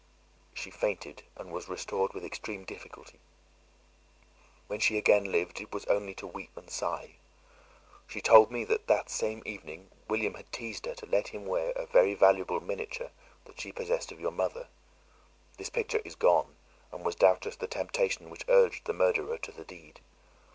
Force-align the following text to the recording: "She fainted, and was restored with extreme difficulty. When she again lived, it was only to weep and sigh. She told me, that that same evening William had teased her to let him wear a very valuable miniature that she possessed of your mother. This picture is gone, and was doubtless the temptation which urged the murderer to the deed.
"She 0.55 0.71
fainted, 0.71 1.21
and 1.35 1.51
was 1.51 1.69
restored 1.69 2.13
with 2.15 2.25
extreme 2.25 2.63
difficulty. 2.65 3.19
When 4.65 4.79
she 4.79 4.97
again 4.97 5.25
lived, 5.31 5.61
it 5.61 5.71
was 5.71 5.85
only 5.85 6.15
to 6.15 6.25
weep 6.25 6.57
and 6.57 6.71
sigh. 6.71 7.17
She 8.07 8.19
told 8.19 8.49
me, 8.51 8.63
that 8.63 8.87
that 8.87 9.11
same 9.11 9.43
evening 9.45 9.91
William 10.07 10.33
had 10.33 10.51
teased 10.51 10.87
her 10.87 10.95
to 10.95 11.05
let 11.05 11.27
him 11.27 11.45
wear 11.45 11.69
a 11.75 11.85
very 11.85 12.15
valuable 12.15 12.59
miniature 12.61 13.11
that 13.45 13.61
she 13.61 13.71
possessed 13.71 14.11
of 14.11 14.19
your 14.19 14.31
mother. 14.31 14.69
This 15.57 15.69
picture 15.69 16.01
is 16.03 16.15
gone, 16.15 16.55
and 16.91 17.05
was 17.05 17.13
doubtless 17.13 17.57
the 17.57 17.67
temptation 17.67 18.31
which 18.31 18.45
urged 18.47 18.85
the 18.85 18.93
murderer 18.93 19.37
to 19.37 19.51
the 19.51 19.65
deed. 19.65 19.99